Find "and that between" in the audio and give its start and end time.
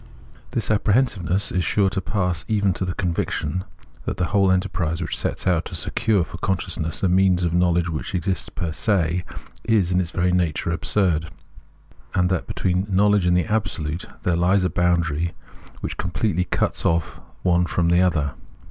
12.15-12.87